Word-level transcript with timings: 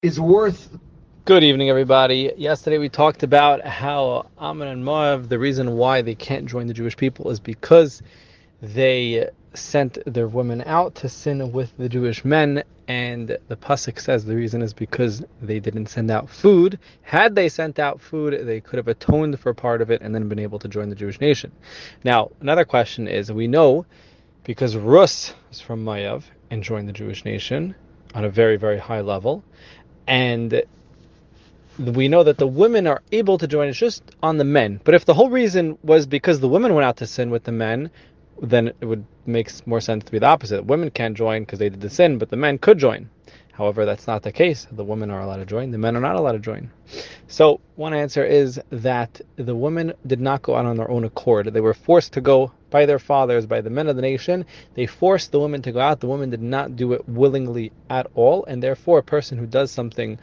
is 0.00 0.20
worth. 0.20 0.78
Good 1.24 1.42
evening, 1.42 1.70
everybody. 1.70 2.32
Yesterday 2.36 2.78
we 2.78 2.88
talked 2.88 3.24
about 3.24 3.66
how 3.66 4.26
Ammon 4.40 4.68
and 4.68 4.84
Moab, 4.84 5.28
the 5.28 5.40
reason 5.40 5.72
why 5.72 6.02
they 6.02 6.14
can't 6.14 6.46
join 6.46 6.68
the 6.68 6.72
Jewish 6.72 6.96
people 6.96 7.32
is 7.32 7.40
because 7.40 8.00
they 8.62 9.28
sent 9.54 9.98
their 10.06 10.28
women 10.28 10.62
out 10.66 10.94
to 10.94 11.08
sin 11.08 11.50
with 11.50 11.76
the 11.78 11.88
Jewish 11.88 12.24
men, 12.24 12.62
and 12.86 13.36
the 13.48 13.56
pasuk 13.56 13.98
says 13.98 14.24
the 14.24 14.36
reason 14.36 14.62
is 14.62 14.72
because 14.72 15.24
they 15.42 15.58
didn't 15.58 15.86
send 15.86 16.12
out 16.12 16.30
food. 16.30 16.78
Had 17.02 17.34
they 17.34 17.48
sent 17.48 17.80
out 17.80 18.00
food, 18.00 18.46
they 18.46 18.60
could 18.60 18.76
have 18.76 18.86
atoned 18.86 19.40
for 19.40 19.52
part 19.52 19.82
of 19.82 19.90
it 19.90 20.00
and 20.00 20.14
then 20.14 20.28
been 20.28 20.38
able 20.38 20.60
to 20.60 20.68
join 20.68 20.90
the 20.90 20.94
Jewish 20.94 21.20
nation. 21.20 21.50
Now, 22.04 22.30
another 22.40 22.64
question 22.64 23.08
is: 23.08 23.32
we 23.32 23.48
know 23.48 23.84
because 24.44 24.76
Rus 24.76 25.34
is 25.50 25.60
from 25.60 25.84
Mayav 25.84 26.22
and 26.52 26.62
joined 26.62 26.88
the 26.88 26.92
Jewish 26.92 27.24
nation 27.24 27.74
on 28.14 28.24
a 28.24 28.30
very, 28.30 28.56
very 28.56 28.78
high 28.78 29.00
level, 29.00 29.44
and 30.08 30.62
we 31.78 32.08
know 32.08 32.24
that 32.24 32.38
the 32.38 32.46
women 32.46 32.86
are 32.86 33.02
able 33.12 33.38
to 33.38 33.46
join. 33.46 33.68
It's 33.68 33.78
just 33.78 34.02
on 34.22 34.38
the 34.38 34.44
men. 34.44 34.80
But 34.82 34.94
if 34.94 35.04
the 35.04 35.14
whole 35.14 35.30
reason 35.30 35.78
was 35.82 36.06
because 36.06 36.40
the 36.40 36.48
women 36.48 36.74
went 36.74 36.84
out 36.84 36.96
to 36.96 37.06
sin 37.06 37.30
with 37.30 37.44
the 37.44 37.52
men, 37.52 37.90
then 38.42 38.68
it 38.80 38.84
would 38.84 39.04
make 39.26 39.50
more 39.66 39.80
sense 39.80 40.04
to 40.04 40.12
be 40.12 40.18
the 40.18 40.26
opposite. 40.26 40.64
Women 40.64 40.90
can't 40.90 41.16
join 41.16 41.42
because 41.42 41.58
they 41.58 41.68
did 41.68 41.80
the 41.80 41.90
sin, 41.90 42.18
but 42.18 42.30
the 42.30 42.36
men 42.36 42.58
could 42.58 42.78
join. 42.78 43.10
However, 43.52 43.84
that's 43.84 44.06
not 44.06 44.22
the 44.22 44.32
case. 44.32 44.66
The 44.70 44.84
women 44.84 45.10
are 45.10 45.20
allowed 45.20 45.38
to 45.38 45.46
join, 45.46 45.72
the 45.72 45.78
men 45.78 45.96
are 45.96 46.00
not 46.00 46.16
allowed 46.16 46.32
to 46.32 46.38
join. 46.38 46.70
So, 47.26 47.60
one 47.74 47.92
answer 47.92 48.24
is 48.24 48.60
that 48.70 49.20
the 49.36 49.56
women 49.56 49.94
did 50.06 50.20
not 50.20 50.42
go 50.42 50.54
out 50.54 50.64
on 50.64 50.76
their 50.76 50.90
own 50.90 51.04
accord. 51.04 51.52
They 51.52 51.60
were 51.60 51.74
forced 51.74 52.12
to 52.12 52.20
go 52.20 52.52
by 52.70 52.86
their 52.86 52.98
fathers, 52.98 53.46
by 53.46 53.60
the 53.60 53.70
men 53.70 53.88
of 53.88 53.96
the 53.96 54.02
nation. 54.02 54.44
They 54.74 54.86
forced 54.86 55.32
the 55.32 55.40
women 55.40 55.62
to 55.62 55.72
go 55.72 55.80
out. 55.80 56.00
The 56.00 56.08
women 56.08 56.30
did 56.30 56.42
not 56.42 56.76
do 56.76 56.92
it 56.92 57.08
willingly 57.08 57.72
at 57.88 58.06
all, 58.14 58.44
and 58.44 58.62
therefore, 58.62 58.98
a 58.98 59.02
person 59.02 59.38
who 59.38 59.46
does 59.46 59.70
something 59.70 60.18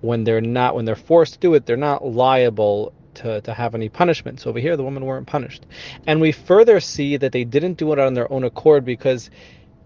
when 0.00 0.24
they're 0.24 0.40
not, 0.40 0.74
when 0.74 0.84
they're 0.84 0.96
forced 0.96 1.34
to 1.34 1.40
do 1.40 1.54
it, 1.54 1.66
they're 1.66 1.76
not 1.76 2.04
liable 2.04 2.92
to, 3.14 3.40
to 3.40 3.54
have 3.54 3.74
any 3.74 3.88
punishment. 3.88 4.40
So 4.40 4.50
over 4.50 4.58
here, 4.58 4.76
the 4.76 4.84
women 4.84 5.04
weren't 5.04 5.26
punished. 5.26 5.66
And 6.06 6.20
we 6.20 6.32
further 6.32 6.80
see 6.80 7.16
that 7.16 7.32
they 7.32 7.44
didn't 7.44 7.78
do 7.78 7.92
it 7.92 7.98
on 7.98 8.14
their 8.14 8.30
own 8.30 8.44
accord 8.44 8.84
because 8.84 9.30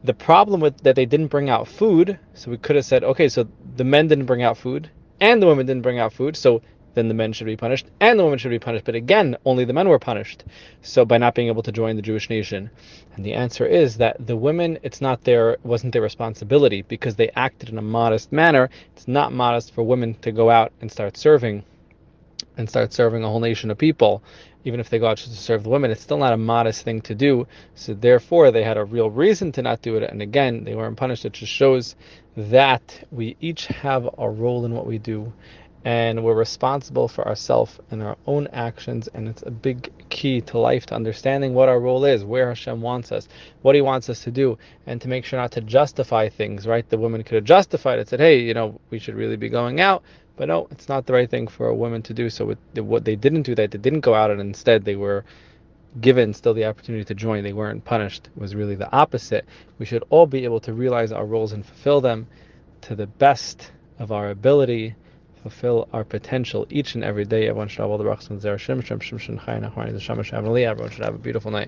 the 0.03 0.15
problem 0.15 0.61
with 0.61 0.79
that 0.83 0.97
they 0.97 1.07
didn't 1.07 1.29
bring 1.29 1.51
out 1.51 1.69
food, 1.69 2.19
so 2.35 2.51
we 2.51 2.59
could 2.59 2.77
have 2.77 2.85
said, 2.85 3.05
okay, 3.05 3.29
so 3.29 3.49
the 3.77 3.85
men 3.85 4.09
didn't 4.09 4.27
bring 4.27 4.43
out 4.43 4.59
food 4.59 4.91
and 5.21 5.43
the 5.43 5.47
women 5.47 5.67
didn't 5.67 5.83
bring 5.83 5.99
out 5.99 6.13
food, 6.13 6.37
so 6.37 6.63
then 6.99 7.09
the 7.09 7.15
men 7.15 7.33
should 7.33 7.47
be 7.47 7.57
punished 7.57 7.87
and 8.01 8.19
the 8.19 8.25
women 8.25 8.39
should 8.39 8.51
be 8.51 8.59
punished. 8.59 8.85
But 8.85 8.95
again, 8.95 9.37
only 9.45 9.65
the 9.65 9.73
men 9.73 9.89
were 9.89 9.99
punished. 9.99 10.45
So 10.83 11.05
by 11.05 11.19
not 11.19 11.35
being 11.35 11.49
able 11.49 11.63
to 11.63 11.73
join 11.73 11.97
the 11.97 12.03
Jewish 12.03 12.29
nation. 12.29 12.71
And 13.15 13.25
the 13.25 13.35
answer 13.35 13.65
is 13.65 13.97
that 13.99 14.27
the 14.27 14.37
women, 14.37 14.79
it's 14.83 15.01
not 15.01 15.23
their 15.25 15.59
wasn't 15.63 15.93
their 15.93 16.03
responsibility 16.03 16.83
because 16.83 17.17
they 17.17 17.31
acted 17.31 17.69
in 17.69 17.79
a 17.79 17.83
modest 17.83 18.33
manner. 18.33 18.69
It's 18.95 19.09
not 19.09 19.33
modest 19.33 19.75
for 19.75 19.83
women 19.83 20.15
to 20.23 20.33
go 20.33 20.51
out 20.51 20.73
and 20.81 20.91
start 20.91 21.17
serving 21.17 21.65
and 22.57 22.69
start 22.69 22.93
serving 22.93 23.23
a 23.23 23.29
whole 23.29 23.41
nation 23.41 23.71
of 23.71 23.79
people, 23.79 24.23
even 24.65 24.81
if 24.81 24.91
they 24.91 24.99
go 24.99 25.07
out 25.07 25.17
to 25.17 25.31
serve 25.31 25.63
the 25.63 25.69
women, 25.69 25.91
it's 25.91 26.03
still 26.03 26.19
not 26.19 26.33
a 26.33 26.37
modest 26.37 26.83
thing 26.83 27.01
to 27.03 27.15
do. 27.15 27.47
So 27.75 27.95
therefore, 27.95 28.51
they 28.51 28.65
had 28.65 28.77
a 28.77 28.85
real 28.85 29.11
reason 29.11 29.53
to 29.53 29.63
not 29.63 29.81
do 29.83 29.97
it. 29.97 30.11
And 30.11 30.21
again, 30.21 30.65
they 30.65 30.75
weren't 30.75 30.97
punished. 30.97 31.25
It 31.25 31.33
just 31.33 31.53
shows 31.53 31.95
that 32.37 33.07
we 33.11 33.37
each 33.41 33.67
have 33.67 34.09
a 34.19 34.29
role 34.29 34.65
in 34.65 34.75
what 34.75 34.87
we 34.87 34.99
do, 34.99 35.33
and 35.89 36.23
we're 36.23 36.35
responsible 36.35 37.09
for 37.09 37.27
ourselves 37.27 37.81
and 37.91 38.03
our 38.03 38.19
own 38.27 38.47
actions. 38.49 39.09
And 39.15 39.27
it's 39.27 39.43
a 39.47 39.51
big 39.51 39.91
key 40.11 40.43
to 40.43 40.59
life 40.59 40.85
to 40.87 40.95
understanding 40.95 41.55
what 41.55 41.71
our 41.71 41.81
role 41.81 42.05
is, 42.05 42.27
where 42.27 42.49
Hashem 42.49 42.83
wants 42.83 43.11
us, 43.11 43.27
what 43.63 43.75
He 43.75 43.81
wants 43.81 44.11
us 44.11 44.23
to 44.25 44.31
do, 44.31 44.59
and 44.87 45.01
to 45.01 45.09
make 45.09 45.25
sure 45.25 45.39
not 45.39 45.53
to 45.53 45.63
justify 45.63 46.29
things. 46.29 46.67
Right? 46.67 46.87
The 46.87 46.99
woman 46.99 47.23
could 47.23 47.37
have 47.37 47.45
justified 47.45 48.01
it, 48.01 48.09
said, 48.11 48.21
"Hey, 48.21 48.41
you 48.41 48.53
know, 48.53 48.79
we 48.91 48.99
should 48.99 49.15
really 49.15 49.37
be 49.37 49.49
going 49.49 49.81
out." 49.81 50.03
But 50.37 50.49
no, 50.49 50.69
it's 50.71 50.91
not 50.91 51.07
the 51.07 51.15
right 51.15 51.31
thing 51.31 51.49
for 51.49 51.69
a 51.69 51.75
woman 51.75 52.03
to 52.03 52.13
do. 52.13 52.29
So 52.29 52.55
what 52.75 53.05
they 53.07 53.17
didn't 53.17 53.45
do 53.45 53.55
that, 53.55 53.71
they 53.71 53.79
didn't 53.79 54.01
go 54.01 54.13
out 54.13 54.31
and 54.31 54.43
instead 54.43 54.85
they 54.85 54.97
were 54.97 55.25
given 55.99 56.35
still 56.35 56.53
the 56.53 56.67
opportunity 56.67 57.05
to 57.07 57.15
join. 57.15 57.45
They 57.45 57.55
weren't 57.55 57.83
punished. 57.87 58.29
It 58.37 58.39
was 58.39 58.55
really 58.55 58.75
the 58.75 58.93
opposite. 58.93 59.47
We 59.79 59.87
should 59.87 60.05
all 60.11 60.27
be 60.27 60.45
able 60.45 60.61
to 60.61 60.75
realize 60.75 61.13
our 61.13 61.25
roles 61.25 61.53
and 61.53 61.65
fulfill 61.65 62.03
them 62.03 62.27
to 62.83 62.95
the 62.95 63.07
best 63.07 63.73
of 63.99 64.13
our 64.13 64.29
ability, 64.29 64.95
fulfill 65.51 65.89
our 65.93 66.05
potential 66.05 66.67
each 66.71 66.95
and 66.95 67.05
every 67.05 67.25
day. 67.25 67.49
Everyone 67.49 67.69
should 67.69 67.81
have 67.81 67.91
all 67.91 67.99
the 67.99 68.05
brachos 68.05 68.31
and 68.31 68.41
Everyone 70.71 70.91
should 70.91 71.05
have 71.05 71.15
a 71.15 71.19
beautiful 71.19 71.51
night. 71.51 71.67